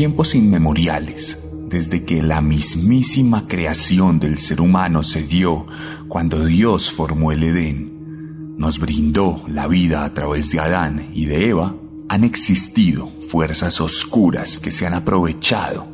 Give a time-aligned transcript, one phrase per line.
[0.00, 1.36] Tiempos inmemoriales,
[1.68, 5.66] desde que la mismísima creación del ser humano se dio
[6.08, 11.50] cuando Dios formó el Edén, nos brindó la vida a través de Adán y de
[11.50, 11.74] Eva,
[12.08, 15.86] han existido fuerzas oscuras que se han aprovechado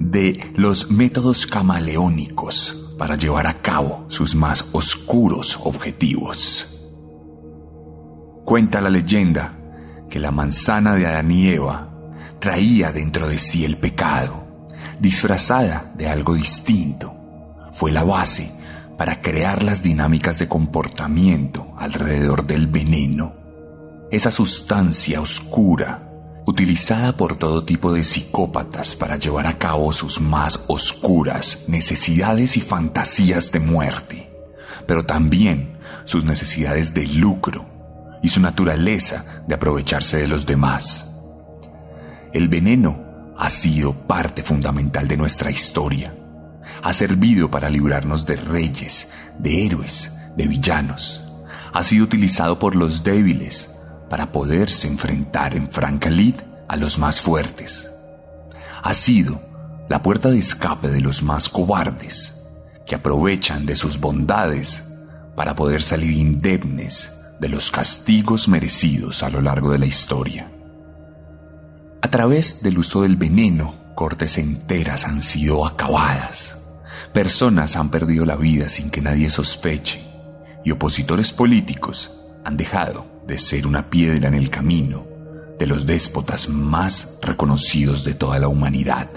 [0.00, 6.66] de los métodos camaleónicos para llevar a cabo sus más oscuros objetivos.
[8.46, 9.58] Cuenta la leyenda
[10.08, 11.93] que la manzana de Adán y Eva
[12.44, 14.44] traía dentro de sí el pecado,
[15.00, 17.16] disfrazada de algo distinto.
[17.72, 18.52] Fue la base
[18.98, 23.32] para crear las dinámicas de comportamiento alrededor del veneno,
[24.10, 26.10] esa sustancia oscura
[26.44, 32.60] utilizada por todo tipo de psicópatas para llevar a cabo sus más oscuras necesidades y
[32.60, 34.30] fantasías de muerte,
[34.86, 37.64] pero también sus necesidades de lucro
[38.22, 41.13] y su naturaleza de aprovecharse de los demás.
[42.34, 46.16] El veneno ha sido parte fundamental de nuestra historia.
[46.82, 51.22] Ha servido para librarnos de reyes, de héroes, de villanos.
[51.72, 53.76] Ha sido utilizado por los débiles
[54.10, 56.34] para poderse enfrentar en franca lid
[56.66, 57.88] a los más fuertes.
[58.82, 59.40] Ha sido
[59.88, 62.42] la puerta de escape de los más cobardes,
[62.84, 64.82] que aprovechan de sus bondades
[65.36, 70.50] para poder salir indemnes de los castigos merecidos a lo largo de la historia.
[72.04, 76.58] A través del uso del veneno, cortes enteras han sido acabadas.
[77.14, 80.04] Personas han perdido la vida sin que nadie sospeche.
[80.66, 82.12] Y opositores políticos
[82.44, 85.06] han dejado de ser una piedra en el camino
[85.58, 89.08] de los déspotas más reconocidos de toda la humanidad.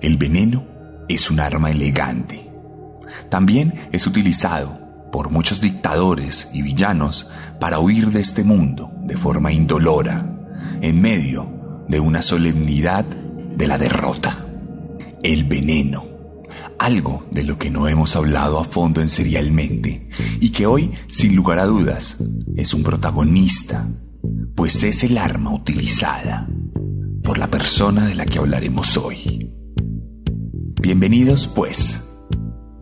[0.00, 0.64] El veneno
[1.08, 2.52] es un arma elegante.
[3.30, 4.78] También es utilizado
[5.10, 10.31] por muchos dictadores y villanos para huir de este mundo de forma indolora
[10.82, 14.44] en medio de una solemnidad de la derrota.
[15.22, 16.04] El veneno,
[16.78, 20.08] algo de lo que no hemos hablado a fondo en Serialmente
[20.40, 22.16] y que hoy, sin lugar a dudas,
[22.56, 23.88] es un protagonista,
[24.56, 26.48] pues es el arma utilizada
[27.22, 29.54] por la persona de la que hablaremos hoy.
[30.82, 32.02] Bienvenidos, pues,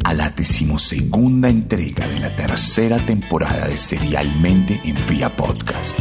[0.04, 6.00] a la decimosegunda entrega de la tercera temporada de Serialmente en Pia Podcast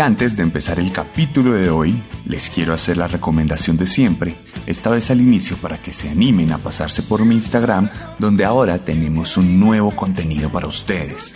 [0.00, 4.88] Antes de empezar el capítulo de hoy, les quiero hacer la recomendación de siempre, esta
[4.88, 9.36] vez al inicio para que se animen a pasarse por mi Instagram, donde ahora tenemos
[9.36, 11.34] un nuevo contenido para ustedes.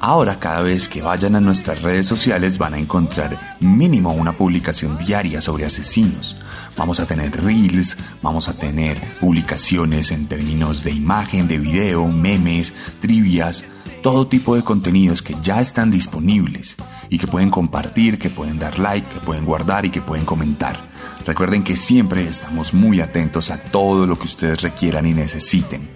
[0.00, 4.98] Ahora cada vez que vayan a nuestras redes sociales van a encontrar mínimo una publicación
[4.98, 6.36] diaria sobre asesinos.
[6.76, 12.74] Vamos a tener reels, vamos a tener publicaciones en términos de imagen, de video, memes,
[13.00, 13.64] trivias,
[14.02, 16.76] todo tipo de contenidos que ya están disponibles
[17.10, 20.76] y que pueden compartir, que pueden dar like, que pueden guardar y que pueden comentar.
[21.26, 25.90] Recuerden que siempre estamos muy atentos a todo lo que ustedes requieran y necesiten.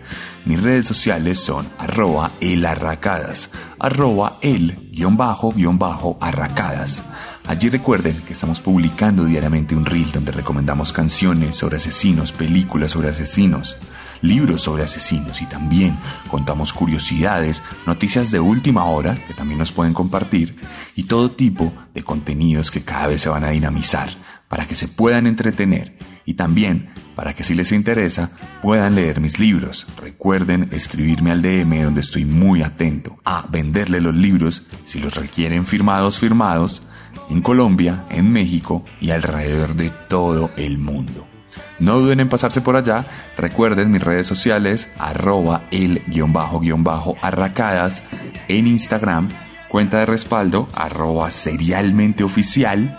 [0.44, 7.03] Mis redes sociales son arroba elarracadas, arroba el guion bajo guion bajo arracadas.
[7.47, 13.09] Allí recuerden que estamos publicando diariamente un reel donde recomendamos canciones sobre asesinos, películas sobre
[13.09, 13.76] asesinos,
[14.22, 15.98] libros sobre asesinos y también
[16.28, 20.56] contamos curiosidades, noticias de última hora que también nos pueden compartir
[20.96, 24.08] y todo tipo de contenidos que cada vez se van a dinamizar
[24.48, 28.30] para que se puedan entretener y también para que si les interesa
[28.62, 29.86] puedan leer mis libros.
[30.00, 35.66] Recuerden escribirme al DM donde estoy muy atento a venderle los libros si los requieren
[35.66, 36.82] firmados firmados
[37.28, 41.31] en Colombia, en México y alrededor de todo el mundo.
[41.78, 43.04] No duden en pasarse por allá.
[43.37, 48.02] Recuerden mis redes sociales, arroba el-arracadas
[48.49, 49.28] en Instagram,
[49.69, 52.99] cuenta de respaldo, arroba serialmente oficial.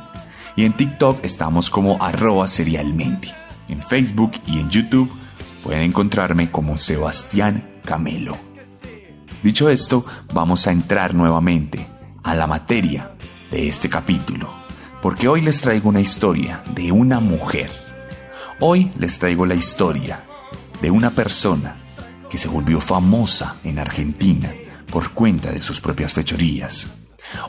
[0.55, 3.33] Y en TikTok estamos como arroba serialmente.
[3.69, 5.11] En Facebook y en YouTube
[5.63, 8.37] pueden encontrarme como Sebastián Camelo.
[9.41, 11.87] Dicho esto, vamos a entrar nuevamente
[12.23, 13.11] a la materia
[13.51, 14.49] de este capítulo,
[15.01, 17.82] porque hoy les traigo una historia de una mujer.
[18.65, 20.23] Hoy les traigo la historia
[20.81, 21.75] de una persona
[22.29, 24.53] que se volvió famosa en Argentina
[24.89, 26.87] por cuenta de sus propias fechorías.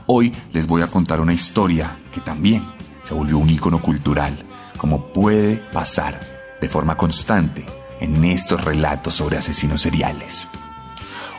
[0.06, 2.64] Hoy les voy a contar una historia que también
[3.04, 4.44] se volvió un ícono cultural,
[4.76, 6.18] como puede pasar
[6.60, 7.64] de forma constante
[8.00, 10.48] en estos relatos sobre asesinos seriales.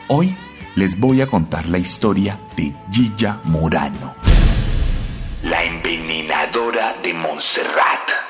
[0.08, 0.34] Hoy
[0.74, 4.16] les voy a contar la historia de Gilla Morano
[5.42, 8.25] la envenenadora de Montserrat.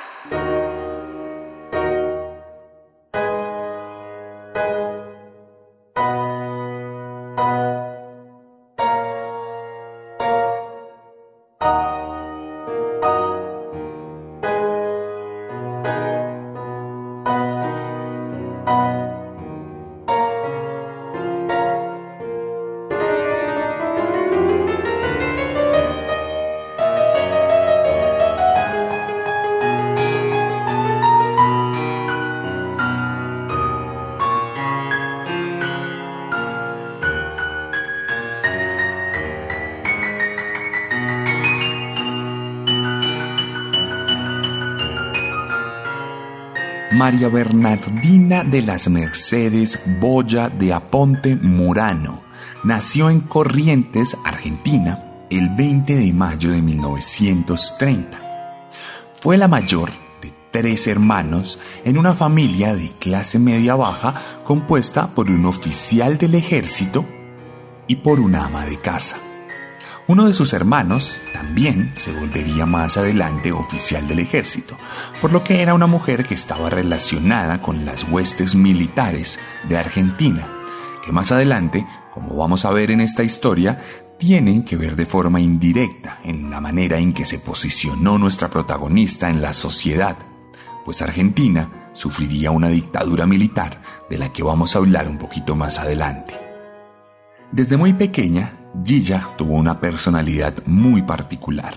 [46.97, 52.23] María Bernardina de las Mercedes Boya de Aponte Murano
[52.65, 58.19] nació en Corrientes, Argentina, el 20 de mayo de 1930.
[59.21, 59.91] Fue la mayor
[60.23, 66.35] de tres hermanos en una familia de clase media baja compuesta por un oficial del
[66.35, 67.05] ejército
[67.87, 69.19] y por una ama de casa.
[70.08, 74.79] Uno de sus hermanos también se volvería más adelante oficial del ejército,
[75.20, 80.49] por lo que era una mujer que estaba relacionada con las huestes militares de Argentina,
[81.05, 83.82] que más adelante, como vamos a ver en esta historia,
[84.17, 89.29] tienen que ver de forma indirecta en la manera en que se posicionó nuestra protagonista
[89.29, 90.17] en la sociedad,
[90.85, 95.81] pues Argentina sufriría una dictadura militar de la que vamos a hablar un poquito más
[95.81, 96.46] adelante.
[97.53, 101.75] Desde muy pequeña, Gilla tuvo una personalidad muy particular.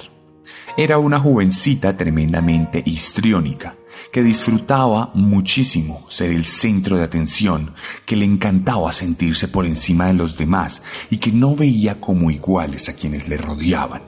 [0.75, 3.75] Era una jovencita tremendamente histriónica,
[4.11, 7.73] que disfrutaba muchísimo ser el centro de atención,
[8.05, 12.89] que le encantaba sentirse por encima de los demás y que no veía como iguales
[12.89, 14.01] a quienes le rodeaban.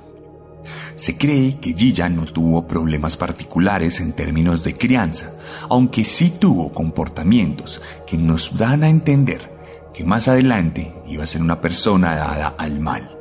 [0.96, 5.34] Se cree que Gilla no tuvo problemas particulares en términos de crianza,
[5.70, 9.51] aunque sí tuvo comportamientos que nos dan a entender
[9.94, 13.18] que más adelante iba a ser una persona dada al mal.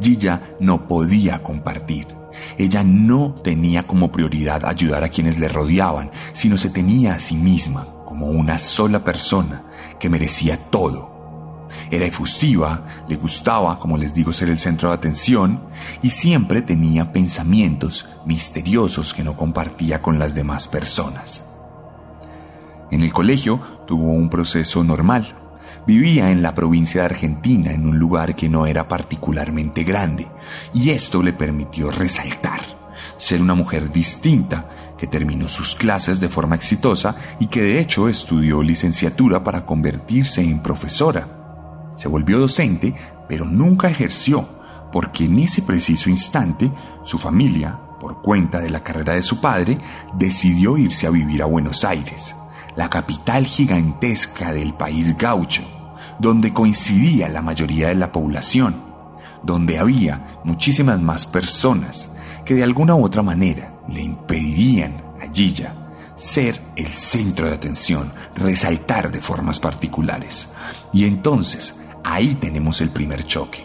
[0.00, 2.06] Gilla no podía compartir.
[2.56, 7.36] Ella no tenía como prioridad ayudar a quienes le rodeaban, sino se tenía a sí
[7.36, 9.62] misma como una sola persona
[9.98, 11.18] que merecía todo.
[11.90, 15.60] Era efusiva, le gustaba, como les digo, ser el centro de atención
[16.02, 21.44] y siempre tenía pensamientos misteriosos que no compartía con las demás personas.
[22.90, 25.34] En el colegio tuvo un proceso normal.
[25.88, 30.26] Vivía en la provincia de Argentina, en un lugar que no era particularmente grande,
[30.74, 32.60] y esto le permitió resaltar,
[33.16, 34.68] ser una mujer distinta,
[34.98, 40.42] que terminó sus clases de forma exitosa y que de hecho estudió licenciatura para convertirse
[40.42, 41.26] en profesora.
[41.96, 42.94] Se volvió docente,
[43.26, 44.46] pero nunca ejerció,
[44.92, 46.70] porque en ese preciso instante
[47.04, 49.78] su familia, por cuenta de la carrera de su padre,
[50.12, 52.36] decidió irse a vivir a Buenos Aires,
[52.76, 55.77] la capital gigantesca del país gaucho,
[56.18, 58.74] donde coincidía la mayoría de la población,
[59.42, 62.10] donde había muchísimas más personas
[62.44, 65.74] que de alguna u otra manera le impedirían a Gilla
[66.16, 70.48] ser el centro de atención, resaltar de formas particulares.
[70.92, 73.64] Y entonces, ahí tenemos el primer choque.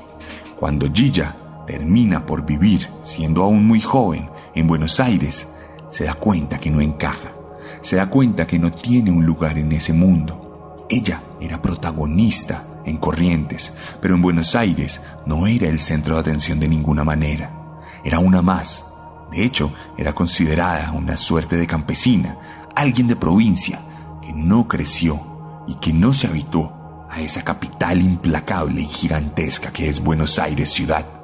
[0.55, 5.47] Cuando Gilla termina por vivir, siendo aún muy joven, en Buenos Aires,
[5.87, 7.33] se da cuenta que no encaja,
[7.81, 10.42] se da cuenta que no tiene un lugar en ese mundo.
[10.89, 16.59] Ella era protagonista en Corrientes, pero en Buenos Aires no era el centro de atención
[16.59, 17.51] de ninguna manera.
[18.03, 18.85] Era una más.
[19.31, 22.37] De hecho, era considerada una suerte de campesina,
[22.75, 23.79] alguien de provincia
[24.21, 29.87] que no creció y que no se habituó a esa capital implacable y gigantesca que
[29.87, 31.22] es Buenos Aires ciudad.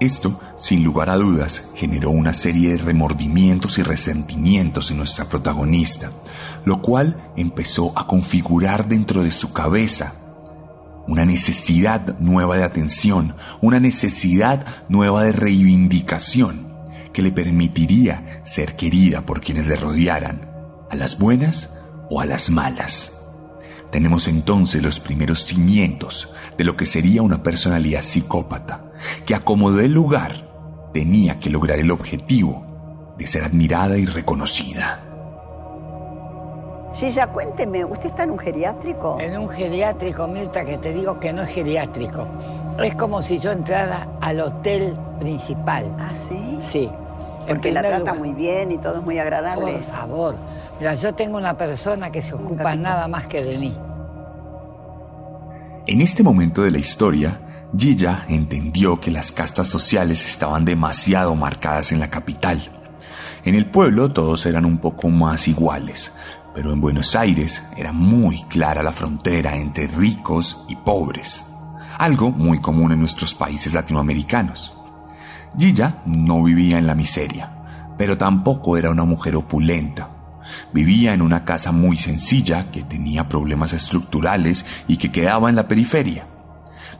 [0.00, 6.10] Esto, sin lugar a dudas, generó una serie de remordimientos y resentimientos en nuestra protagonista,
[6.64, 10.14] lo cual empezó a configurar dentro de su cabeza
[11.06, 16.72] una necesidad nueva de atención, una necesidad nueva de reivindicación
[17.12, 20.50] que le permitiría ser querida por quienes le rodearan,
[20.90, 21.70] a las buenas
[22.10, 23.12] o a las malas.
[23.92, 28.83] Tenemos entonces los primeros cimientos de lo que sería una personalidad psicópata,
[29.26, 30.48] que acomodó el lugar,
[30.92, 32.64] tenía que lograr el objetivo
[33.18, 35.00] de ser admirada y reconocida.
[36.94, 39.18] Gilla, cuénteme, ¿usted está en un geriátrico?
[39.20, 42.28] En un geriátrico, Mirta, que te digo que no es geriátrico.
[42.82, 45.84] Es como si yo entrara al hotel principal.
[45.98, 46.58] ¿Ah, sí?
[46.60, 46.90] Sí.
[47.48, 49.72] Porque la trata muy bien y todo es muy agradable.
[49.72, 50.36] Por favor.
[50.78, 53.76] Mira, yo tengo una persona que se ocupa nada más que de mí.
[55.86, 57.38] En este momento de la historia,
[57.76, 62.70] Gilla entendió que las castas sociales estaban demasiado marcadas en la capital.
[63.44, 66.12] En el pueblo todos eran un poco más iguales,
[66.54, 71.44] pero en Buenos Aires era muy clara la frontera entre ricos y pobres,
[71.98, 74.72] algo muy común en nuestros países latinoamericanos.
[75.58, 77.50] Gilla no vivía en la miseria,
[77.98, 80.10] pero tampoco era una mujer opulenta.
[80.72, 85.66] Vivía en una casa muy sencilla que tenía problemas estructurales y que quedaba en la
[85.66, 86.28] periferia.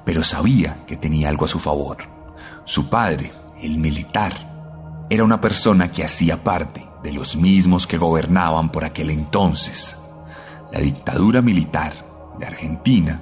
[0.04, 1.98] Pero sabía que tenía algo a su favor.
[2.64, 8.70] Su padre, el militar, era una persona que hacía parte de los mismos que gobernaban
[8.70, 9.96] por aquel entonces.
[10.72, 13.20] La dictadura militar de Argentina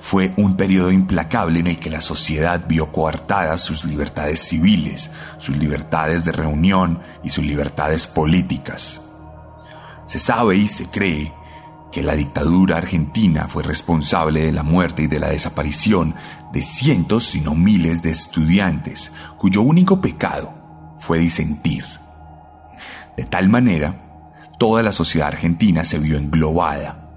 [0.00, 5.56] fue un periodo implacable en el que la sociedad vio coartadas sus libertades civiles, sus
[5.56, 9.00] libertades de reunión y sus libertades políticas.
[10.06, 11.32] Se sabe y se cree
[11.92, 16.14] que la dictadura argentina fue responsable de la muerte y de la desaparición
[16.52, 21.84] de cientos, si no miles, de estudiantes cuyo único pecado fue disentir.
[23.16, 23.94] De tal manera,
[24.58, 27.08] toda la sociedad argentina se vio englobada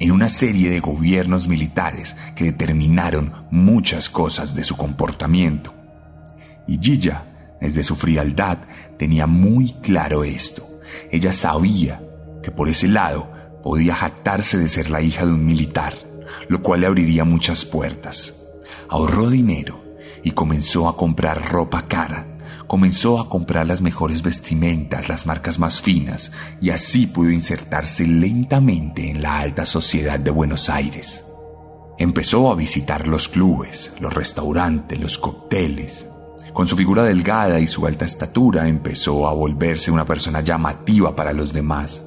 [0.00, 5.74] en una serie de gobiernos militares que determinaron muchas cosas de su comportamiento.
[6.66, 7.24] Y Gilla,
[7.60, 8.58] desde su frialdad,
[8.96, 10.68] tenía muy claro esto.
[11.10, 12.00] Ella sabía
[12.42, 15.94] que por ese lado podía jactarse de ser la hija de un militar,
[16.48, 18.34] lo cual le abriría muchas puertas.
[18.88, 19.82] Ahorró dinero
[20.22, 22.38] y comenzó a comprar ropa cara
[22.68, 29.10] comenzó a comprar las mejores vestimentas, las marcas más finas, y así pudo insertarse lentamente
[29.10, 31.24] en la alta sociedad de Buenos Aires.
[31.98, 36.06] Empezó a visitar los clubes, los restaurantes, los cócteles.
[36.52, 41.32] Con su figura delgada y su alta estatura empezó a volverse una persona llamativa para
[41.32, 42.02] los demás.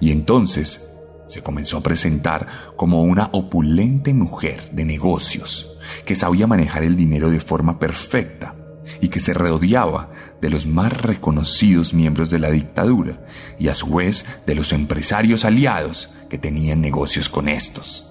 [0.00, 0.85] Y entonces
[1.28, 7.30] se comenzó a presentar como una opulente mujer de negocios que sabía manejar el dinero
[7.30, 8.54] de forma perfecta
[9.00, 13.26] y que se rodeaba de los más reconocidos miembros de la dictadura
[13.58, 18.06] y a su vez de los empresarios aliados que tenían negocios con estos.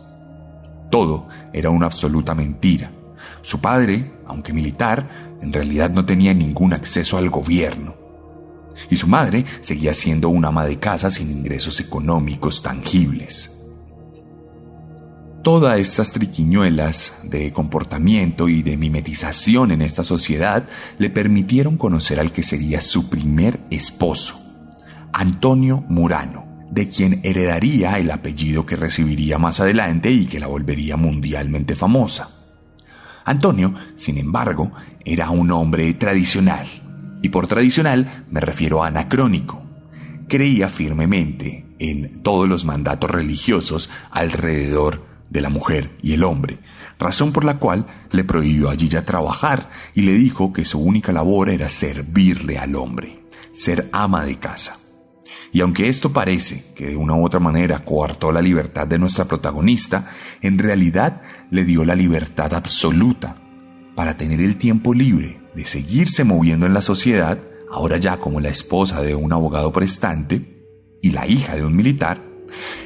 [0.90, 2.92] Todo era una absoluta mentira.
[3.42, 8.05] Su padre, aunque militar, en realidad no tenía ningún acceso al gobierno.
[8.90, 13.56] Y su madre seguía siendo una ama de casa sin ingresos económicos tangibles.
[15.46, 20.68] Todas estas triquiñuelas de comportamiento y de mimetización en esta sociedad
[20.98, 24.42] le permitieron conocer al que sería su primer esposo,
[25.14, 30.98] Antonio Murano, de quien heredaría el apellido que recibiría más adelante y que la volvería
[30.98, 32.32] mundialmente famosa.
[33.24, 34.72] Antonio, sin embargo,
[35.04, 36.68] era un hombre tradicional,
[37.26, 39.64] y por tradicional me refiero a anacrónico.
[40.28, 46.60] Creía firmemente en todos los mandatos religiosos alrededor de la mujer y el hombre,
[47.00, 51.12] razón por la cual le prohibió a Gilla trabajar y le dijo que su única
[51.12, 54.78] labor era servirle al hombre, ser ama de casa.
[55.52, 59.26] Y aunque esto parece que de una u otra manera coartó la libertad de nuestra
[59.26, 63.38] protagonista, en realidad le dio la libertad absoluta
[63.96, 67.40] para tener el tiempo libre de seguirse moviendo en la sociedad,
[67.72, 70.68] ahora ya como la esposa de un abogado prestante
[71.02, 72.22] y la hija de un militar,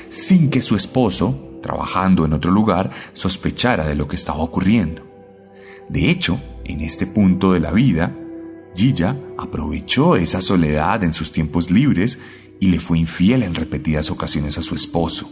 [0.10, 5.04] sin que su esposo, trabajando en otro lugar, sospechara de lo que estaba ocurriendo.
[5.90, 8.16] De hecho, en este punto de la vida,
[8.76, 12.20] Gilla aprovechó esa soledad en sus tiempos libres
[12.60, 15.30] y le fue infiel en repetidas ocasiones a su esposo.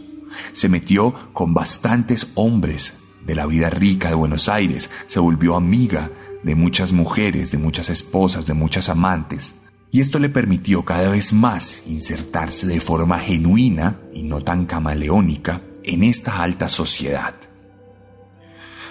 [0.52, 6.10] Se metió con bastantes hombres de la vida rica de Buenos Aires, se volvió amiga
[6.42, 9.54] de muchas mujeres, de muchas esposas, de muchas amantes,
[9.90, 15.62] y esto le permitió cada vez más insertarse de forma genuina y no tan camaleónica
[15.82, 17.34] en esta alta sociedad.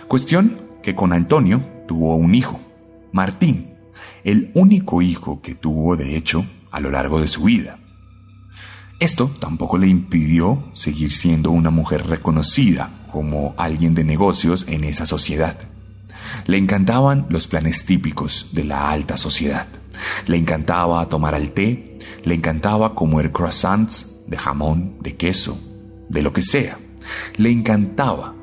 [0.08, 2.60] Cuestión que con Antonio tuvo un hijo,
[3.12, 3.76] Martín,
[4.24, 7.80] el único hijo que tuvo de hecho a lo largo de su vida.
[9.00, 15.06] Esto tampoco le impidió seguir siendo una mujer reconocida como alguien de negocios en esa
[15.06, 15.58] sociedad.
[16.46, 19.68] Le encantaban los planes típicos de la alta sociedad.
[20.28, 25.60] Le encantaba tomar al té, le encantaba comer croissants de jamón, de queso,
[26.10, 26.78] de lo que sea.
[27.38, 28.36] Le encantaba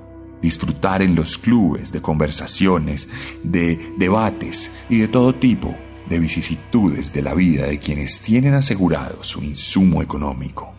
[0.43, 3.09] disfrutar en los clubes de conversaciones,
[3.43, 5.75] de debates y de todo tipo
[6.09, 10.75] de vicisitudes de la vida de quienes tienen asegurado su insumo económico.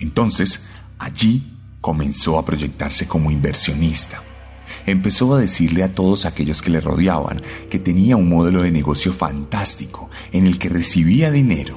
[0.00, 0.66] Entonces,
[0.98, 4.22] allí comenzó a proyectarse como inversionista.
[4.86, 9.12] Empezó a decirle a todos aquellos que le rodeaban que tenía un modelo de negocio
[9.12, 11.76] fantástico en el que recibía dinero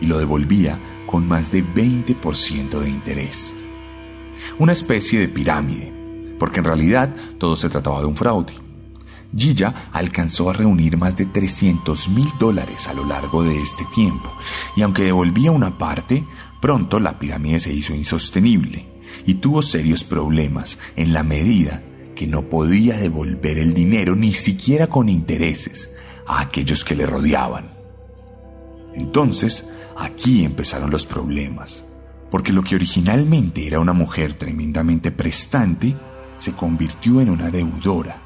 [0.00, 3.54] y lo devolvía con más de 20% de interés.
[4.58, 5.92] Una especie de pirámide,
[6.38, 8.52] porque en realidad todo se trataba de un fraude.
[9.36, 14.32] Gilla alcanzó a reunir más de 300 mil dólares a lo largo de este tiempo,
[14.76, 16.24] y aunque devolvía una parte,
[16.60, 18.86] pronto la pirámide se hizo insostenible
[19.26, 21.82] y tuvo serios problemas en la medida
[22.14, 25.90] que no podía devolver el dinero ni siquiera con intereses
[26.26, 27.72] a aquellos que le rodeaban.
[28.94, 31.84] Entonces, aquí empezaron los problemas,
[32.30, 35.94] porque lo que originalmente era una mujer tremendamente prestante
[36.36, 38.22] se convirtió en una deudora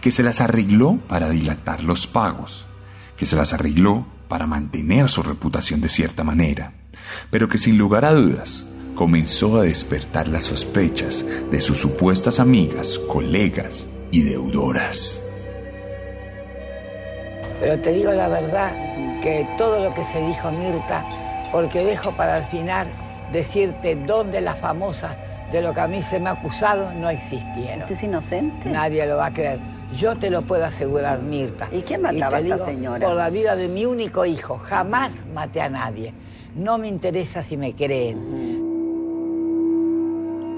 [0.00, 2.66] que se las arregló para dilatar los pagos,
[3.16, 6.74] que se las arregló para mantener su reputación de cierta manera,
[7.30, 8.66] pero que sin lugar a dudas
[8.98, 15.22] comenzó a despertar las sospechas de sus supuestas amigas, colegas y deudoras.
[17.60, 18.72] Pero te digo la verdad
[19.22, 21.04] que todo lo que se dijo Mirta,
[21.52, 22.88] porque dejo para el final
[23.32, 25.16] decirte dónde las famosas
[25.52, 27.82] de lo que a mí se me ha acusado no existieron.
[27.82, 28.68] ¿Usted es inocente?
[28.68, 29.60] Nadie lo va a creer.
[29.94, 31.68] Yo te lo puedo asegurar, Mirta.
[31.70, 33.06] ¿Y quién mataba a esta señora?
[33.06, 34.58] Por la vida de mi único hijo.
[34.58, 36.12] Jamás maté a nadie.
[36.56, 38.57] No me interesa si me creen.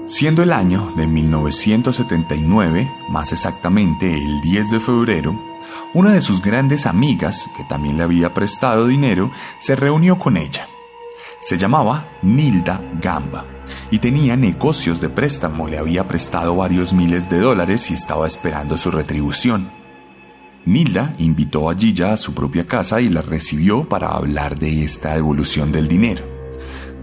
[0.05, 5.39] Siendo el año de 1979, más exactamente el 10 de febrero,
[5.93, 10.67] una de sus grandes amigas, que también le había prestado dinero, se reunió con ella.
[11.39, 13.45] Se llamaba Nilda Gamba
[13.89, 18.77] y tenía negocios de préstamo, le había prestado varios miles de dólares y estaba esperando
[18.77, 19.69] su retribución.
[20.65, 25.15] Nilda invitó a Gilla a su propia casa y la recibió para hablar de esta
[25.15, 26.23] devolución del dinero.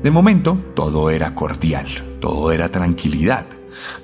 [0.03, 1.87] De momento, todo era cordial,
[2.21, 3.47] todo era tranquilidad.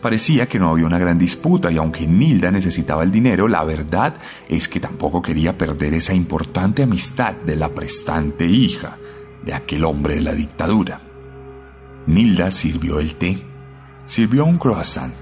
[0.01, 4.17] Parecía que no había una gran disputa y aunque Nilda necesitaba el dinero, la verdad
[4.49, 8.99] es que tampoco quería perder esa importante amistad de la prestante hija
[9.45, 11.01] de aquel hombre de la dictadura.
[12.07, 13.43] Nilda sirvió el té,
[14.07, 15.15] sirvió un croissant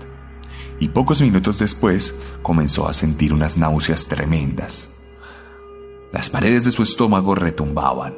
[0.81, 4.88] y pocos minutos después comenzó a sentir unas náuseas tremendas.
[6.12, 8.14] Las paredes de su estómago retumbaban,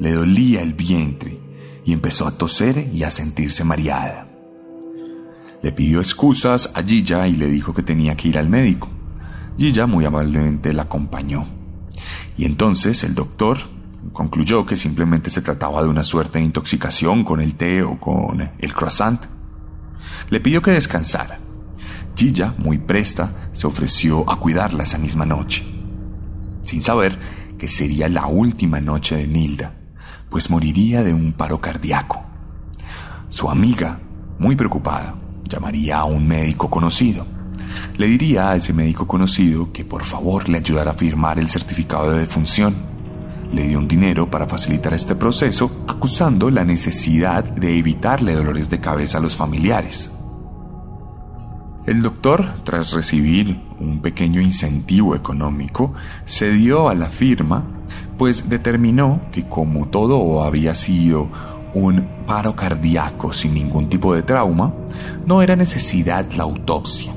[0.00, 1.45] le dolía el vientre
[1.86, 4.26] y empezó a toser y a sentirse mareada.
[5.62, 8.90] Le pidió excusas a Gilla y le dijo que tenía que ir al médico.
[9.56, 11.46] Gilla muy amablemente la acompañó.
[12.36, 13.58] Y entonces el doctor
[14.12, 18.50] concluyó que simplemente se trataba de una suerte de intoxicación con el té o con
[18.58, 19.20] el croissant.
[20.28, 21.38] Le pidió que descansara.
[22.16, 25.64] Gilla, muy presta, se ofreció a cuidarla esa misma noche,
[26.62, 27.16] sin saber
[27.58, 29.75] que sería la última noche de Nilda
[30.36, 32.22] pues moriría de un paro cardíaco.
[33.30, 34.00] Su amiga,
[34.38, 35.14] muy preocupada,
[35.48, 37.24] llamaría a un médico conocido.
[37.96, 42.12] Le diría a ese médico conocido que por favor le ayudara a firmar el certificado
[42.12, 42.74] de defunción.
[43.50, 48.78] Le dio un dinero para facilitar este proceso, acusando la necesidad de evitarle dolores de
[48.78, 50.10] cabeza a los familiares.
[51.86, 55.94] El doctor, tras recibir un pequeño incentivo económico,
[56.26, 57.75] cedió a la firma
[58.18, 61.28] pues determinó que como todo había sido
[61.74, 64.72] un paro cardíaco sin ningún tipo de trauma,
[65.26, 67.12] no era necesidad la autopsia.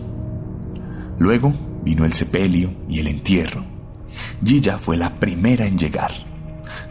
[1.17, 3.63] Luego vino el sepelio y el entierro.
[4.43, 6.11] Gilla fue la primera en llegar.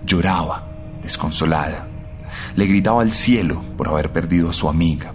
[0.07, 0.67] Lloraba,
[1.03, 1.89] desconsolada.
[2.57, 5.13] Le gritaba al cielo por haber perdido a su amiga.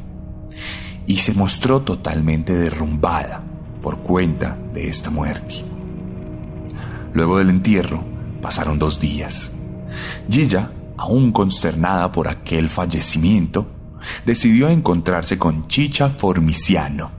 [1.07, 3.43] Y se mostró totalmente derrumbada
[3.81, 5.65] por cuenta de esta muerte.
[7.13, 8.12] Luego del entierro
[8.43, 9.51] pasaron dos días.
[10.29, 13.65] Gilla, aún consternada por aquel fallecimiento,
[14.25, 17.09] decidió encontrarse con Chicha Formiciano,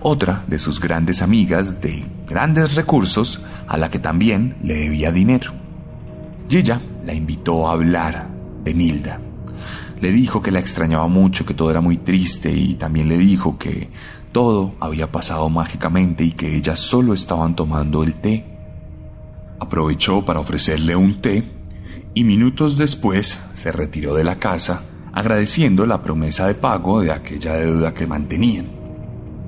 [0.00, 5.52] otra de sus grandes amigas de grandes recursos a la que también le debía dinero.
[6.48, 8.28] Gilla la invitó a hablar
[8.62, 9.20] de Nilda.
[10.00, 13.58] Le dijo que la extrañaba mucho, que todo era muy triste y también le dijo
[13.58, 13.88] que
[14.32, 18.57] todo había pasado mágicamente y que ellas solo estaban tomando el té.
[19.60, 21.42] Aprovechó para ofrecerle un té
[22.14, 27.54] y minutos después se retiró de la casa agradeciendo la promesa de pago de aquella
[27.54, 28.66] deuda que mantenían.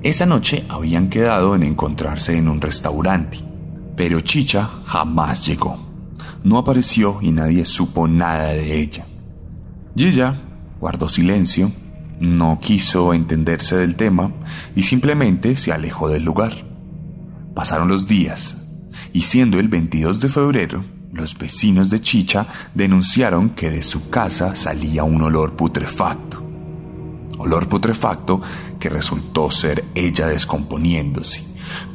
[0.03, 3.37] Esa noche habían quedado en encontrarse en un restaurante,
[3.95, 5.77] pero Chicha jamás llegó.
[6.43, 9.05] No apareció y nadie supo nada de ella.
[9.95, 10.35] Gilla
[10.79, 11.71] guardó silencio
[12.21, 14.31] no quiso entenderse del tema
[14.75, 16.53] y simplemente se alejó del lugar.
[17.55, 18.60] Pasaron los días
[19.13, 24.55] y siendo el 22 de febrero, los vecinos de Chicha denunciaron que de su casa
[24.55, 26.41] salía un olor putrefacto.
[27.37, 28.41] Olor putrefacto
[28.79, 31.43] que resultó ser ella descomponiéndose,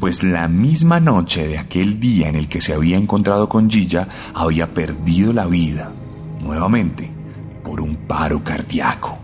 [0.00, 4.08] pues la misma noche de aquel día en el que se había encontrado con Gilla
[4.34, 5.92] había perdido la vida,
[6.42, 7.10] nuevamente,
[7.62, 9.18] por un paro cardíaco.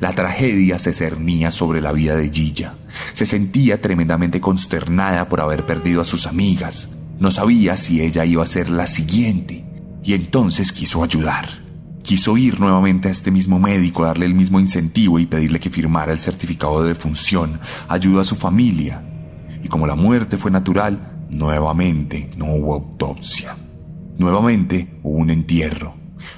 [0.00, 2.74] La tragedia se cernía sobre la vida de Gilla.
[3.12, 6.88] Se sentía tremendamente consternada por haber perdido a sus amigas.
[7.18, 9.64] No sabía si ella iba a ser la siguiente.
[10.02, 11.60] Y entonces quiso ayudar.
[12.02, 16.12] Quiso ir nuevamente a este mismo médico, darle el mismo incentivo y pedirle que firmara
[16.12, 17.60] el certificado de defunción.
[17.88, 19.02] Ayudó a su familia.
[19.62, 23.54] Y como la muerte fue natural, nuevamente no hubo autopsia.
[24.18, 25.94] Nuevamente hubo un entierro.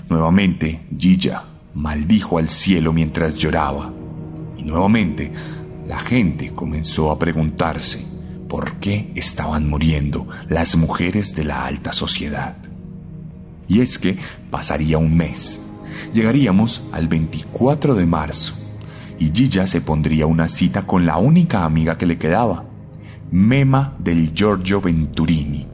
[0.08, 1.44] Nuevamente Gilla
[1.74, 3.92] maldijo al cielo mientras lloraba.
[4.56, 5.32] Y nuevamente
[5.86, 8.04] la gente comenzó a preguntarse
[8.48, 12.56] por qué estaban muriendo las mujeres de la alta sociedad.
[13.68, 14.16] Y es que
[14.50, 15.60] pasaría un mes.
[16.12, 18.54] Llegaríamos al 24 de marzo
[19.18, 22.64] y Gilla se pondría una cita con la única amiga que le quedaba,
[23.30, 25.66] Mema del Giorgio Venturini,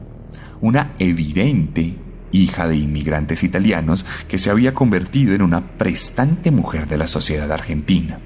[0.61, 1.97] una evidente
[2.31, 7.51] hija de inmigrantes italianos que se había convertido en una prestante mujer de la sociedad
[7.51, 8.19] argentina.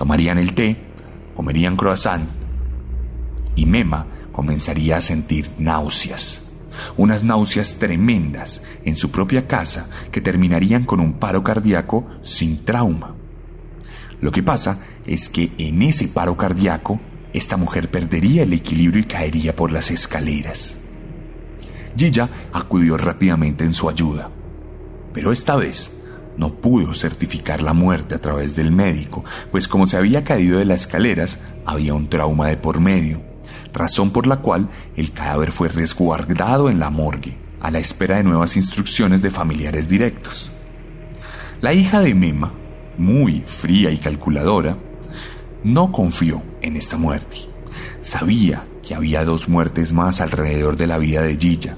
[0.00, 0.78] Tomarían el té,
[1.34, 2.26] comerían croissant
[3.54, 6.48] y Mema comenzaría a sentir náuseas,
[6.96, 13.14] unas náuseas tremendas en su propia casa que terminarían con un paro cardíaco sin trauma.
[14.22, 16.98] Lo que pasa es que en ese paro cardíaco,
[17.34, 20.78] esta mujer perdería el equilibrio y caería por las escaleras.
[21.94, 24.30] Gilla acudió rápidamente en su ayuda.
[25.12, 25.99] Pero esta vez
[26.40, 30.64] no pudo certificar la muerte a través del médico, pues como se había caído de
[30.64, 33.20] las escaleras, había un trauma de por medio,
[33.74, 38.24] razón por la cual el cadáver fue resguardado en la morgue, a la espera de
[38.24, 40.50] nuevas instrucciones de familiares directos.
[41.60, 42.54] La hija de Mema,
[42.96, 44.78] muy fría y calculadora,
[45.62, 47.36] no confió en esta muerte.
[48.00, 51.76] Sabía que había dos muertes más alrededor de la vida de Gilla,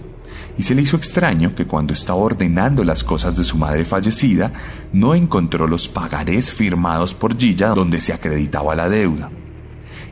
[0.62, 4.53] se le hizo extraño que cuando estaba ordenando las cosas de su madre fallecida,
[4.92, 9.31] no encontró los pagarés firmados por Gilla donde se acreditaba la deuda.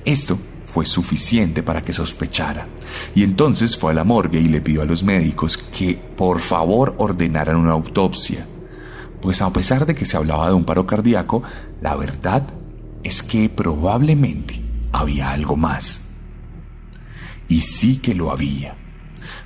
[0.04, 2.68] Esto fue suficiente para que sospechara,
[3.14, 6.94] y entonces fue a la morgue y le pidió a los médicos que por favor
[6.98, 8.46] ordenaran una autopsia,
[9.20, 11.42] pues a pesar de que se hablaba de un paro cardíaco,
[11.80, 12.44] la verdad
[13.02, 16.02] es que probablemente había algo más.
[17.48, 18.76] Y sí que lo había,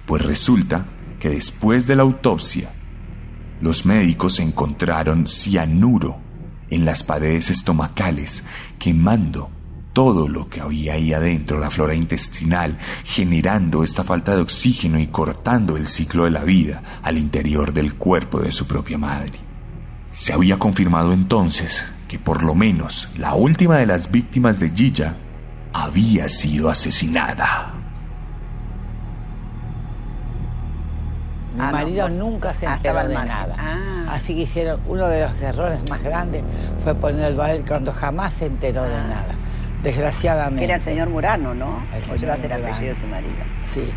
[0.06, 0.86] pues resulta
[1.24, 2.68] que después de la autopsia,
[3.62, 6.18] los médicos encontraron cianuro
[6.68, 8.44] en las paredes estomacales,
[8.78, 9.48] quemando
[9.94, 15.06] todo lo que había ahí adentro, la flora intestinal, generando esta falta de oxígeno y
[15.06, 19.38] cortando el ciclo de la vida al interior del cuerpo de su propia madre.
[20.12, 25.16] Se había confirmado entonces que por lo menos la última de las víctimas de Gilla
[25.72, 27.83] había sido asesinada.
[31.54, 33.28] Mi Ah, marido nunca se ah, enteró de margen.
[33.28, 33.56] nada.
[33.58, 34.06] Ah.
[34.14, 36.42] Así que hicieron uno de los errores más grandes
[36.82, 39.34] fue poner el baile cuando jamás se enteró de nada.
[39.82, 40.64] Desgraciadamente.
[40.64, 41.84] Era el señor Murano, ¿no?
[41.92, 42.66] El o señor llevas el Murano.
[42.74, 43.34] apellido de tu marido.
[43.62, 43.92] Sí.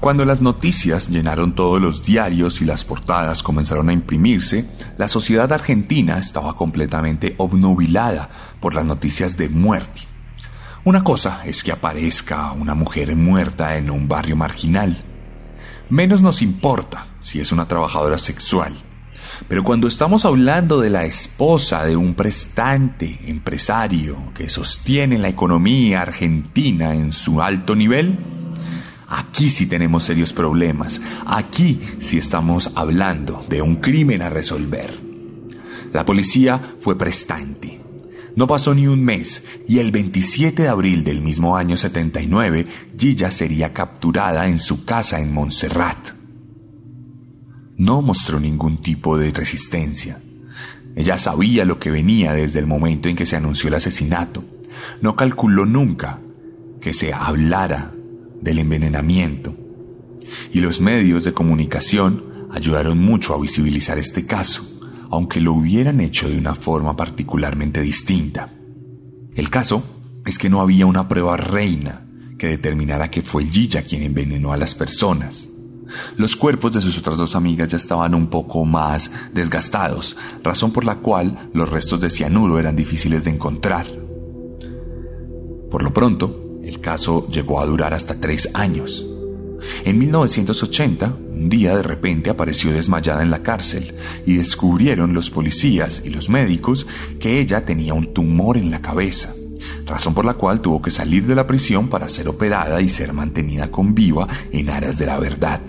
[0.00, 4.64] Cuando las noticias llenaron todos los diarios y las portadas comenzaron a imprimirse,
[4.96, 10.00] la sociedad argentina estaba completamente obnubilada por las noticias de muerte.
[10.84, 15.04] Una cosa es que aparezca una mujer muerta en un barrio marginal.
[15.90, 18.74] Menos nos importa si es una trabajadora sexual.
[19.48, 26.00] Pero cuando estamos hablando de la esposa de un prestante empresario que sostiene la economía
[26.00, 28.39] argentina en su alto nivel,
[29.10, 31.00] Aquí sí tenemos serios problemas.
[31.26, 34.94] Aquí sí estamos hablando de un crimen a resolver.
[35.92, 37.80] La policía fue prestante.
[38.36, 43.32] No pasó ni un mes y el 27 de abril del mismo año 79, Gilla
[43.32, 46.10] sería capturada en su casa en Montserrat.
[47.76, 50.20] No mostró ningún tipo de resistencia.
[50.94, 54.44] Ella sabía lo que venía desde el momento en que se anunció el asesinato.
[55.02, 56.20] No calculó nunca
[56.80, 57.94] que se hablara
[58.40, 59.54] del envenenamiento.
[60.52, 64.66] Y los medios de comunicación ayudaron mucho a visibilizar este caso,
[65.10, 68.52] aunque lo hubieran hecho de una forma particularmente distinta.
[69.34, 69.82] El caso
[70.26, 72.06] es que no había una prueba reina
[72.38, 75.48] que determinara que fue Gilla quien envenenó a las personas.
[76.16, 80.84] Los cuerpos de sus otras dos amigas ya estaban un poco más desgastados, razón por
[80.84, 83.86] la cual los restos de cianuro eran difíciles de encontrar.
[85.70, 89.06] Por lo pronto, el caso llegó a durar hasta tres años.
[89.84, 93.94] En 1980, un día de repente apareció desmayada en la cárcel
[94.26, 96.86] y descubrieron los policías y los médicos
[97.18, 99.34] que ella tenía un tumor en la cabeza,
[99.86, 103.12] razón por la cual tuvo que salir de la prisión para ser operada y ser
[103.12, 105.60] mantenida con viva en aras de la verdad.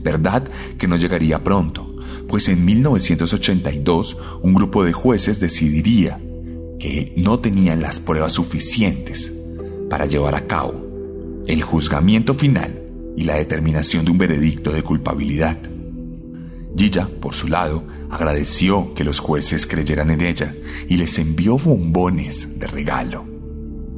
[0.00, 0.48] Verdad
[0.78, 1.94] que no llegaría pronto,
[2.28, 6.20] pues en 1982 un grupo de jueces decidiría
[6.78, 9.32] que no tenían las pruebas suficientes
[9.92, 12.82] para llevar a cabo el juzgamiento final
[13.14, 15.58] y la determinación de un veredicto de culpabilidad.
[16.74, 20.54] Gilla, por su lado, agradeció que los jueces creyeran en ella
[20.88, 23.26] y les envió bombones de regalo.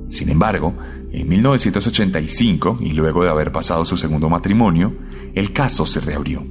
[0.08, 0.74] Sin embargo,
[1.12, 4.96] en 1985, y luego de haber pasado su segundo matrimonio,
[5.36, 6.44] el caso se reabrió.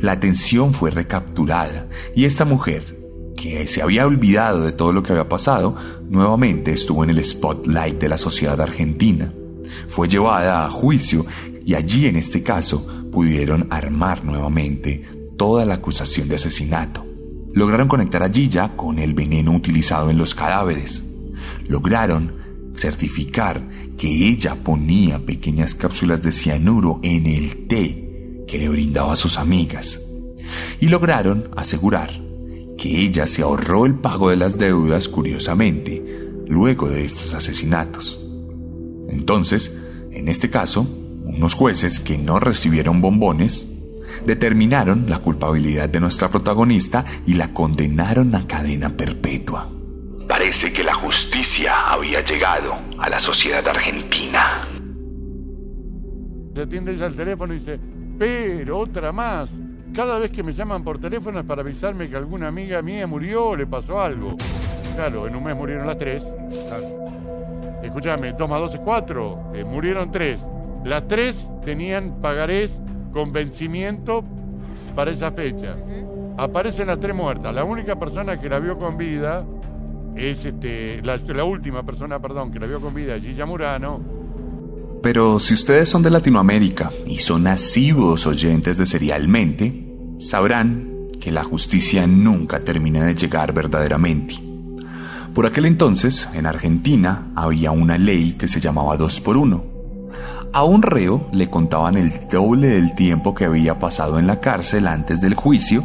[0.00, 2.95] La atención fue recapturada y esta mujer,
[3.36, 5.76] que se había olvidado de todo lo que había pasado,
[6.08, 9.32] nuevamente estuvo en el spotlight de la sociedad argentina.
[9.88, 11.26] Fue llevada a juicio
[11.64, 15.04] y allí en este caso pudieron armar nuevamente
[15.36, 17.06] toda la acusación de asesinato.
[17.52, 21.04] Lograron conectar a Gilla con el veneno utilizado en los cadáveres.
[21.68, 22.34] Lograron
[22.76, 23.62] certificar
[23.96, 29.38] que ella ponía pequeñas cápsulas de cianuro en el té que le brindaba a sus
[29.38, 30.00] amigas.
[30.80, 32.25] Y lograron asegurar
[32.76, 36.02] que ella se ahorró el pago de las deudas, curiosamente,
[36.46, 38.20] luego de estos asesinatos.
[39.08, 39.76] Entonces,
[40.12, 40.86] en este caso,
[41.24, 43.68] unos jueces que no recibieron bombones
[44.24, 49.70] determinaron la culpabilidad de nuestra protagonista y la condenaron a cadena perpetua.
[50.28, 54.68] Parece que la justicia había llegado a la sociedad argentina.
[56.54, 57.78] Se atiende al teléfono y dice,
[58.18, 59.50] pero otra más.
[59.94, 63.46] Cada vez que me llaman por teléfono es para avisarme que alguna amiga mía murió
[63.46, 64.36] o le pasó algo.
[64.94, 66.22] Claro, en un mes murieron las tres.
[67.82, 69.52] Escúchame, 2 más 2 es 4.
[69.54, 70.40] Eh, murieron tres.
[70.84, 72.70] Las tres tenían pagarés
[73.12, 74.24] con vencimiento
[74.94, 75.76] para esa fecha.
[76.36, 77.54] Aparecen las tres muertas.
[77.54, 79.44] La única persona que la vio con vida
[80.14, 84.25] es este, la, la última persona, perdón, que la vio con vida Gilla Murano
[85.06, 89.86] pero si ustedes son de Latinoamérica y son asiduos oyentes de Serialmente,
[90.18, 94.34] sabrán que la justicia nunca termina de llegar verdaderamente.
[95.32, 99.64] Por aquel entonces, en Argentina, había una ley que se llamaba 2 por 1.
[100.52, 104.88] A un reo le contaban el doble del tiempo que había pasado en la cárcel
[104.88, 105.84] antes del juicio,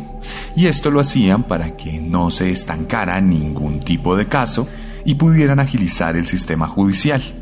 [0.55, 4.67] y esto lo hacían para que no se estancara ningún tipo de caso
[5.05, 7.40] y pudieran agilizar el sistema judicial.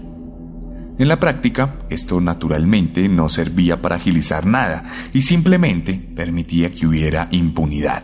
[1.00, 4.84] En la práctica, esto naturalmente no servía para agilizar nada
[5.14, 8.04] y simplemente permitía que hubiera impunidad.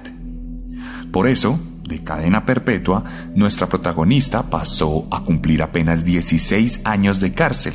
[1.11, 3.03] Por eso, de cadena perpetua,
[3.35, 7.73] nuestra protagonista pasó a cumplir apenas 16 años de cárcel.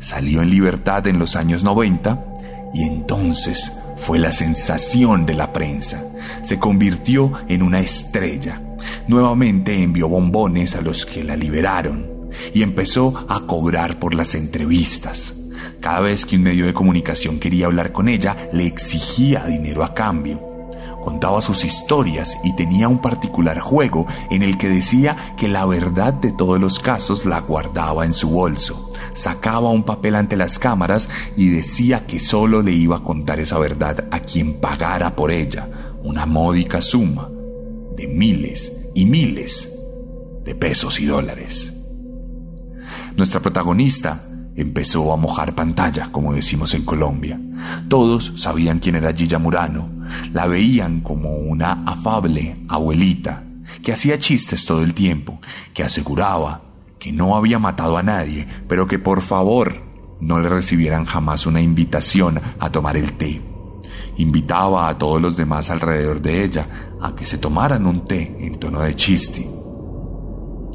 [0.00, 2.24] Salió en libertad en los años 90
[2.72, 6.04] y entonces fue la sensación de la prensa.
[6.40, 8.62] Se convirtió en una estrella.
[9.08, 12.11] Nuevamente envió bombones a los que la liberaron
[12.52, 15.34] y empezó a cobrar por las entrevistas.
[15.80, 19.94] Cada vez que un medio de comunicación quería hablar con ella, le exigía dinero a
[19.94, 20.40] cambio.
[21.02, 26.12] Contaba sus historias y tenía un particular juego en el que decía que la verdad
[26.14, 31.08] de todos los casos la guardaba en su bolso, sacaba un papel ante las cámaras
[31.36, 35.68] y decía que solo le iba a contar esa verdad a quien pagara por ella
[36.02, 37.28] una módica suma
[37.96, 39.72] de miles y miles
[40.44, 41.71] de pesos y dólares.
[43.16, 44.24] Nuestra protagonista
[44.56, 47.40] empezó a mojar pantalla, como decimos en Colombia.
[47.88, 49.88] Todos sabían quién era Gilla Murano.
[50.32, 53.44] La veían como una afable abuelita
[53.82, 55.40] que hacía chistes todo el tiempo,
[55.72, 56.62] que aseguraba
[56.98, 59.82] que no había matado a nadie, pero que por favor
[60.20, 63.40] no le recibieran jamás una invitación a tomar el té.
[64.18, 68.58] Invitaba a todos los demás alrededor de ella a que se tomaran un té en
[68.58, 69.61] tono de chiste.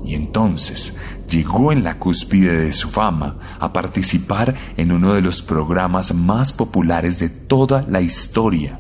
[0.08, 0.96] Y entonces
[1.30, 6.54] llegó en la cúspide de su fama a participar en uno de los programas más
[6.54, 8.80] populares de toda la historia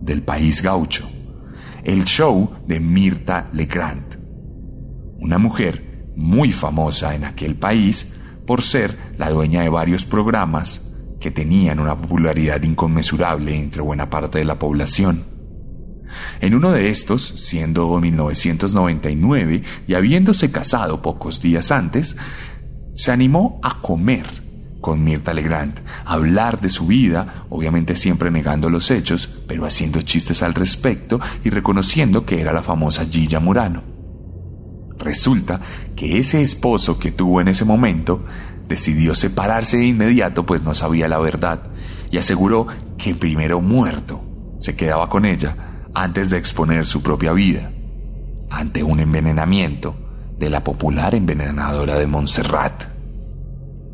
[0.00, 1.10] del país gaucho,
[1.82, 4.20] el show de Mirta Legrand,
[5.18, 8.14] una mujer muy famosa en aquel país
[8.46, 10.80] por ser la dueña de varios programas
[11.18, 15.31] que tenían una popularidad inconmensurable entre buena parte de la población.
[16.40, 22.16] En uno de estos, siendo 1999 y habiéndose casado pocos días antes,
[22.94, 24.42] se animó a comer
[24.82, 30.02] con Mirta Legrand, a hablar de su vida, obviamente siempre negando los hechos, pero haciendo
[30.02, 33.82] chistes al respecto y reconociendo que era la famosa Gilla Murano.
[34.98, 35.60] Resulta
[35.96, 38.24] que ese esposo que tuvo en ese momento
[38.68, 41.62] decidió separarse de inmediato pues no sabía la verdad
[42.10, 42.66] y aseguró
[42.98, 44.22] que primero muerto
[44.58, 47.70] se quedaba con ella antes de exponer su propia vida
[48.50, 49.94] ante un envenenamiento
[50.38, 52.84] de la popular envenenadora de Montserrat.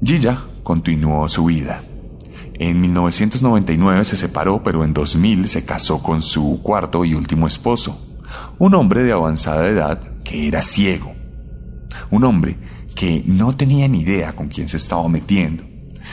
[0.02, 1.82] Gilla continuó su vida.
[2.54, 8.00] En 1999 se separó, pero en 2000 se casó con su cuarto y último esposo,
[8.58, 11.14] un hombre de avanzada edad que era ciego,
[12.10, 12.58] un hombre
[12.96, 15.64] que no tenía ni idea con quién se estaba metiendo,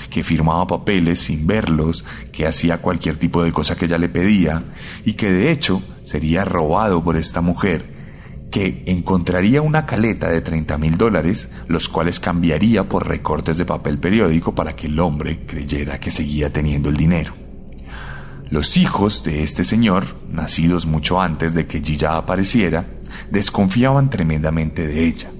[0.09, 4.63] que firmaba papeles sin verlos, que hacía cualquier tipo de cosa que ella le pedía
[5.05, 7.95] y que de hecho sería robado por esta mujer
[8.51, 13.97] que encontraría una caleta de 30 mil dólares, los cuales cambiaría por recortes de papel
[13.97, 17.33] periódico para que el hombre creyera que seguía teniendo el dinero.
[18.49, 22.85] Los hijos de este señor, nacidos mucho antes de que Gilla apareciera,
[23.29, 25.31] desconfiaban tremendamente de ella.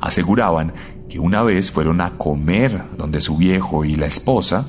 [0.00, 0.72] Aseguraban
[1.08, 4.66] que una vez fueron a comer donde su viejo y la esposa,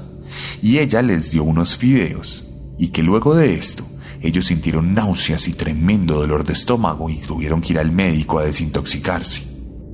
[0.62, 2.46] y ella les dio unos fideos,
[2.78, 3.86] y que luego de esto
[4.22, 8.44] ellos sintieron náuseas y tremendo dolor de estómago y tuvieron que ir al médico a
[8.44, 9.44] desintoxicarse.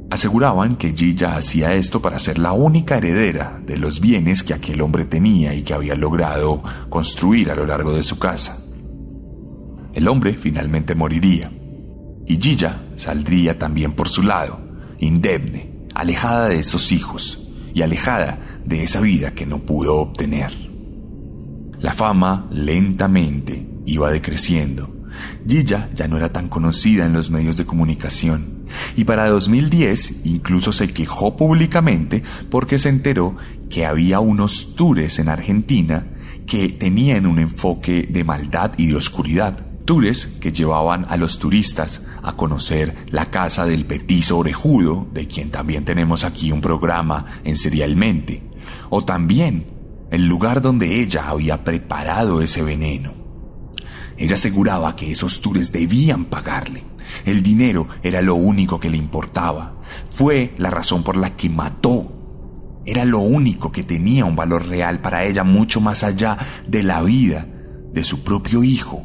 [0.09, 4.81] Aseguraban que Gilla hacía esto para ser la única heredera de los bienes que aquel
[4.81, 8.57] hombre tenía y que había logrado construir a lo largo de su casa.
[9.93, 11.51] El hombre finalmente moriría,
[12.25, 14.59] y Gilla saldría también por su lado,
[14.99, 17.39] indemne, alejada de esos hijos
[17.73, 20.51] y alejada de esa vida que no pudo obtener.
[21.79, 24.93] La fama lentamente iba decreciendo.
[25.47, 28.61] Gilla ya no era tan conocida en los medios de comunicación
[28.95, 33.35] y para 2010 incluso se quejó públicamente porque se enteró
[33.69, 36.07] que había unos tours en Argentina
[36.45, 39.65] que tenían un enfoque de maldad y de oscuridad.
[39.85, 45.51] Tours que llevaban a los turistas a conocer la casa del petizo orejudo, de quien
[45.51, 48.43] también tenemos aquí un programa en Serialmente,
[48.89, 49.65] o también
[50.11, 53.13] el lugar donde ella había preparado ese veneno.
[54.17, 56.83] Ella aseguraba que esos tours debían pagarle.
[57.25, 59.77] El dinero era lo único que le importaba.
[60.09, 62.81] Fue la razón por la que mató.
[62.85, 67.01] Era lo único que tenía un valor real para ella mucho más allá de la
[67.01, 67.47] vida
[67.93, 69.03] de su propio hijo,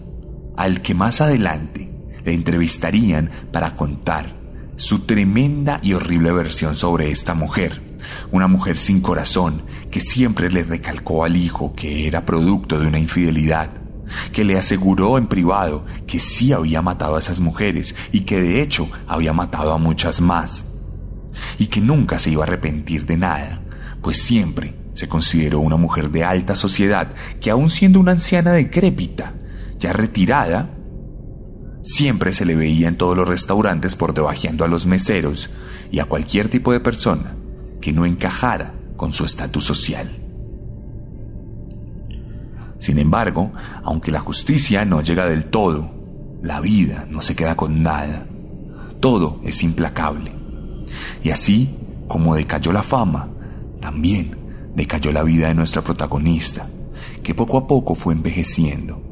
[0.56, 1.90] al que más adelante
[2.24, 4.34] le entrevistarían para contar
[4.76, 7.82] su tremenda y horrible versión sobre esta mujer,
[8.30, 12.98] una mujer sin corazón que siempre le recalcó al hijo que era producto de una
[12.98, 13.70] infidelidad,
[14.32, 18.60] que le aseguró en privado que sí había matado a esas mujeres y que de
[18.60, 20.66] hecho había matado a muchas más,
[21.58, 23.62] y que nunca se iba a arrepentir de nada,
[24.02, 27.08] pues siempre se consideró una mujer de alta sociedad
[27.40, 29.34] que aun siendo una anciana decrépita,
[29.92, 30.70] retirada,
[31.82, 35.50] siempre se le veía en todos los restaurantes por debajeando a los meseros
[35.90, 37.36] y a cualquier tipo de persona
[37.80, 40.08] que no encajara con su estatus social.
[42.78, 43.52] Sin embargo,
[43.84, 45.90] aunque la justicia no llega del todo,
[46.42, 48.26] la vida no se queda con nada.
[49.00, 50.32] Todo es implacable.
[51.22, 51.74] Y así
[52.06, 53.28] como decayó la fama,
[53.80, 54.36] también
[54.74, 56.68] decayó la vida de nuestra protagonista,
[57.22, 59.02] que poco a poco fue envejeciendo,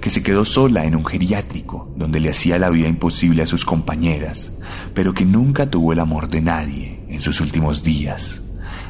[0.00, 3.64] que se quedó sola en un geriátrico donde le hacía la vida imposible a sus
[3.64, 4.52] compañeras,
[4.94, 8.42] pero que nunca tuvo el amor de nadie en sus últimos días,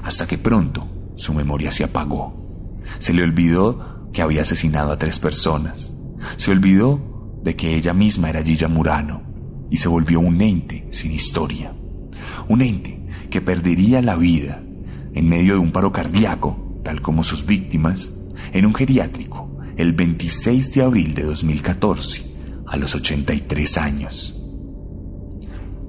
[0.03, 0.87] hasta que pronto
[1.17, 2.81] su memoria se apagó.
[3.01, 5.95] Se le olvidó que había asesinado a tres personas.
[6.37, 9.23] Se olvidó de que ella misma era Gilla Murano
[9.71, 11.75] y se volvió un ente sin historia.
[12.49, 14.63] Un ente que perdería la vida
[15.15, 18.13] en medio de un paro cardíaco, tal como sus víctimas,
[18.53, 22.25] en un geriátrico el 26 de abril de 2014,
[22.67, 24.37] a los 83 años.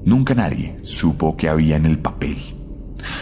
[0.06, 2.38] Nunca nadie supo qué había en el papel.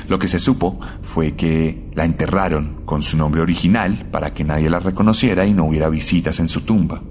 [0.08, 4.70] Lo que se supo fue que la enterraron con su nombre original para que nadie
[4.70, 7.02] la reconociera y no hubiera visitas en su tumba.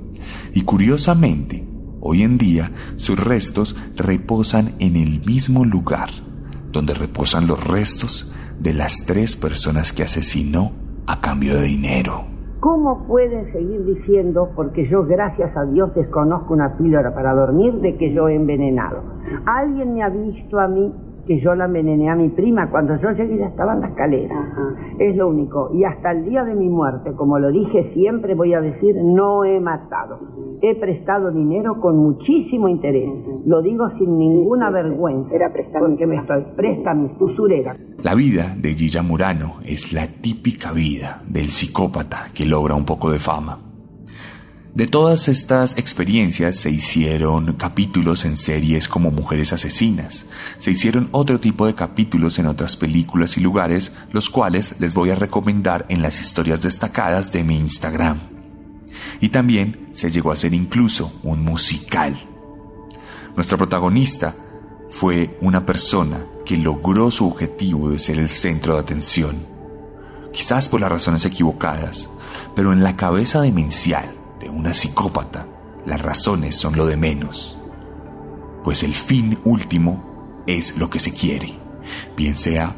[0.55, 1.67] Y curiosamente,
[2.01, 6.11] hoy en día sus restos reposan en el mismo lugar
[6.73, 10.73] donde reposan los restos de las tres personas que asesinó
[11.07, 12.27] a cambio de dinero.
[12.61, 17.97] ¿Cómo pueden seguir diciendo, porque yo gracias a Dios desconozco una píldora para dormir, de
[17.97, 19.03] que yo he envenenado?
[19.47, 20.93] ¿Alguien me ha visto a mí
[21.29, 24.35] que yo la envenené a mi prima cuando yo llegué ya estaba en la escalera.
[24.99, 25.71] Es lo único.
[25.75, 29.45] Y hasta el día de mi muerte, como lo dije siempre, voy a decir, no
[29.45, 30.19] he matado.
[30.61, 33.09] He prestado dinero con muchísimo interés.
[33.47, 35.35] Lo digo sin ninguna vergüenza.
[35.35, 37.77] Era porque me estoy préstame, usurera.
[38.03, 43.11] La vida de Gilla Murano es la típica vida del psicópata que logra un poco
[43.11, 43.59] de fama.
[44.75, 50.27] De todas estas experiencias se hicieron capítulos en series como Mujeres Asesinas,
[50.59, 55.11] se hicieron otro tipo de capítulos en otras películas y lugares, los cuales les voy
[55.11, 58.38] a recomendar en las historias destacadas de mi Instagram.
[59.21, 62.19] Y también se llegó a hacer incluso un musical.
[63.35, 64.35] Nuestra protagonista
[64.91, 69.37] fue una persona que logró su objetivo de ser el centro de atención.
[70.33, 72.09] Quizás por las razones equivocadas,
[72.55, 74.07] pero en la cabeza demencial
[74.41, 75.47] de una psicópata,
[75.85, 77.57] las razones son lo de menos.
[78.65, 81.55] Pues el fin último es lo que se quiere,
[82.17, 82.75] bien sea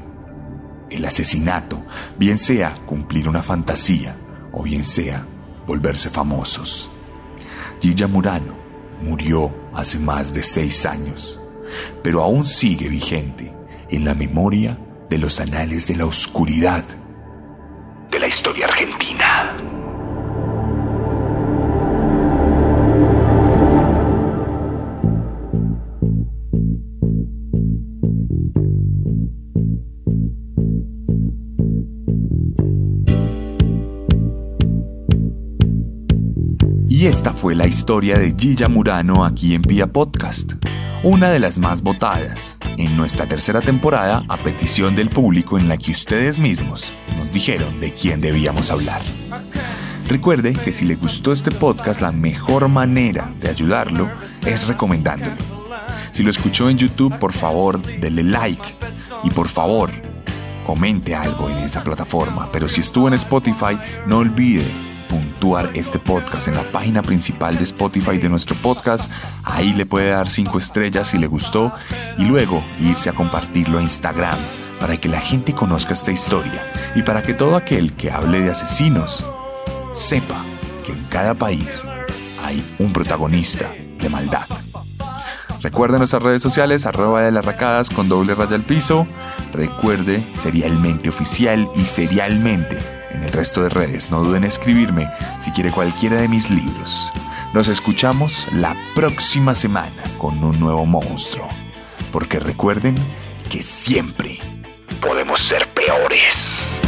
[0.90, 1.82] el asesinato,
[2.18, 4.16] bien sea cumplir una fantasía
[4.52, 5.24] o bien sea
[5.66, 6.90] volverse famosos.
[7.80, 8.54] Gilla Murano
[9.02, 11.40] murió hace más de seis años,
[12.02, 13.52] pero aún sigue vigente
[13.88, 16.84] en la memoria de los anales de la oscuridad
[18.10, 19.56] de la historia argentina.
[37.00, 40.52] Y esta fue la historia de Gilla Murano aquí en Pia Podcast,
[41.02, 45.78] una de las más votadas en nuestra tercera temporada a petición del público en la
[45.78, 49.00] que ustedes mismos nos dijeron de quién debíamos hablar.
[50.08, 54.10] Recuerde que si le gustó este podcast, la mejor manera de ayudarlo
[54.44, 55.36] es recomendándolo.
[56.12, 58.76] Si lo escuchó en YouTube, por favor, denle like
[59.24, 59.90] y por favor,
[60.66, 62.52] comente algo en esa plataforma.
[62.52, 64.66] Pero si estuvo en Spotify, no olvide
[65.72, 69.10] este podcast en la página principal de Spotify de nuestro podcast.
[69.42, 71.72] Ahí le puede dar cinco estrellas si le gustó
[72.18, 74.38] y luego irse a compartirlo a Instagram
[74.78, 76.62] para que la gente conozca esta historia
[76.94, 79.24] y para que todo aquel que hable de asesinos
[79.94, 80.36] sepa
[80.84, 81.86] que en cada país
[82.44, 84.46] hay un protagonista de maldad.
[85.62, 89.06] Recuerde nuestras redes sociales, arroba de las racadas con doble raya al piso.
[89.54, 94.10] Recuerde serialmente oficial y serialmente en el resto de redes.
[94.10, 97.12] No duden en escribirme si quiere cualquiera de mis libros.
[97.52, 101.48] Nos escuchamos la próxima semana con un nuevo monstruo.
[102.12, 102.94] Porque recuerden
[103.50, 104.38] que siempre
[105.00, 106.79] podemos ser peores.